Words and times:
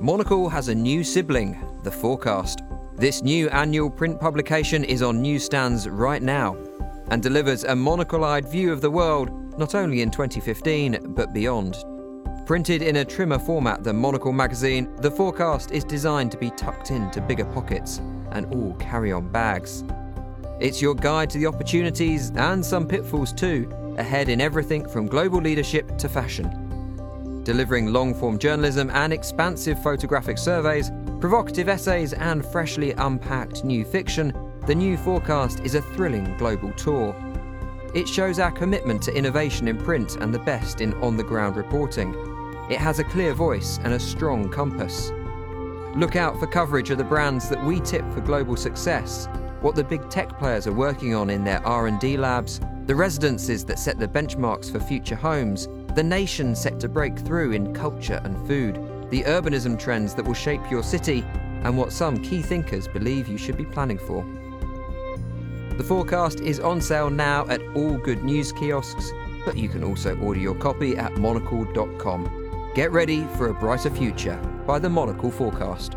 Monocle 0.00 0.48
has 0.48 0.68
a 0.68 0.74
new 0.74 1.02
sibling, 1.02 1.58
The 1.82 1.90
Forecast. 1.90 2.62
This 2.94 3.20
new 3.24 3.48
annual 3.48 3.90
print 3.90 4.20
publication 4.20 4.84
is 4.84 5.02
on 5.02 5.20
newsstands 5.20 5.88
right 5.88 6.22
now 6.22 6.56
and 7.10 7.20
delivers 7.20 7.64
a 7.64 7.74
monocle 7.74 8.24
eyed 8.24 8.48
view 8.48 8.72
of 8.72 8.80
the 8.80 8.90
world 8.90 9.58
not 9.58 9.74
only 9.74 10.02
in 10.02 10.12
2015 10.12 11.14
but 11.16 11.34
beyond. 11.34 11.84
Printed 12.46 12.80
in 12.80 12.96
a 12.96 13.04
trimmer 13.04 13.40
format 13.40 13.82
than 13.82 13.96
Monocle 13.96 14.32
magazine, 14.32 14.94
The 14.98 15.10
Forecast 15.10 15.72
is 15.72 15.82
designed 15.82 16.30
to 16.30 16.38
be 16.38 16.50
tucked 16.50 16.92
into 16.92 17.20
bigger 17.20 17.46
pockets 17.46 17.98
and 18.30 18.46
all 18.54 18.74
carry 18.74 19.10
on 19.10 19.32
bags. 19.32 19.82
It's 20.60 20.80
your 20.80 20.94
guide 20.94 21.28
to 21.30 21.38
the 21.38 21.46
opportunities 21.46 22.30
and 22.36 22.64
some 22.64 22.86
pitfalls 22.86 23.32
too, 23.32 23.68
ahead 23.98 24.28
in 24.28 24.40
everything 24.40 24.88
from 24.88 25.08
global 25.08 25.40
leadership 25.40 25.98
to 25.98 26.08
fashion. 26.08 26.67
Delivering 27.48 27.94
long 27.94 28.12
form 28.12 28.38
journalism 28.38 28.90
and 28.90 29.10
expansive 29.10 29.82
photographic 29.82 30.36
surveys, 30.36 30.90
provocative 31.18 31.66
essays, 31.66 32.12
and 32.12 32.44
freshly 32.44 32.92
unpacked 32.92 33.64
new 33.64 33.86
fiction, 33.86 34.34
the 34.66 34.74
new 34.74 34.98
forecast 34.98 35.60
is 35.60 35.74
a 35.74 35.80
thrilling 35.80 36.36
global 36.36 36.70
tour. 36.72 37.16
It 37.94 38.06
shows 38.06 38.38
our 38.38 38.50
commitment 38.50 39.00
to 39.04 39.16
innovation 39.16 39.66
in 39.66 39.78
print 39.78 40.16
and 40.16 40.34
the 40.34 40.40
best 40.40 40.82
in 40.82 40.92
on 41.02 41.16
the 41.16 41.24
ground 41.24 41.56
reporting. 41.56 42.14
It 42.68 42.80
has 42.80 42.98
a 42.98 43.04
clear 43.04 43.32
voice 43.32 43.80
and 43.82 43.94
a 43.94 43.98
strong 43.98 44.50
compass. 44.50 45.10
Look 45.96 46.16
out 46.16 46.38
for 46.38 46.46
coverage 46.46 46.90
of 46.90 46.98
the 46.98 47.04
brands 47.04 47.48
that 47.48 47.64
we 47.64 47.80
tip 47.80 48.04
for 48.12 48.20
global 48.20 48.56
success, 48.56 49.26
what 49.62 49.74
the 49.74 49.84
big 49.84 50.10
tech 50.10 50.38
players 50.38 50.66
are 50.66 50.72
working 50.72 51.14
on 51.14 51.30
in 51.30 51.44
their 51.44 51.66
R&D 51.66 52.18
labs, 52.18 52.60
the 52.84 52.94
residences 52.94 53.64
that 53.64 53.78
set 53.78 53.98
the 53.98 54.06
benchmarks 54.06 54.70
for 54.70 54.80
future 54.80 55.16
homes, 55.16 55.66
the 55.98 56.04
nation 56.04 56.54
set 56.54 56.78
to 56.78 56.88
break 56.88 57.18
through 57.18 57.50
in 57.50 57.74
culture 57.74 58.20
and 58.22 58.46
food, 58.46 58.76
the 59.10 59.24
urbanism 59.24 59.76
trends 59.76 60.14
that 60.14 60.24
will 60.24 60.32
shape 60.32 60.60
your 60.70 60.84
city, 60.84 61.24
and 61.64 61.76
what 61.76 61.92
some 61.92 62.22
key 62.22 62.40
thinkers 62.40 62.86
believe 62.86 63.26
you 63.26 63.36
should 63.36 63.56
be 63.56 63.64
planning 63.64 63.98
for. 63.98 64.24
The 65.76 65.82
forecast 65.82 66.38
is 66.38 66.60
on 66.60 66.80
sale 66.80 67.10
now 67.10 67.48
at 67.48 67.60
all 67.74 67.98
good 67.98 68.22
news 68.22 68.52
kiosks, 68.52 69.10
but 69.44 69.56
you 69.56 69.68
can 69.68 69.82
also 69.82 70.16
order 70.18 70.38
your 70.38 70.54
copy 70.54 70.96
at 70.96 71.16
monocle.com. 71.16 72.70
Get 72.76 72.92
ready 72.92 73.24
for 73.36 73.48
a 73.48 73.54
brighter 73.54 73.90
future 73.90 74.36
by 74.68 74.78
the 74.78 74.88
Monocle 74.88 75.32
Forecast. 75.32 75.96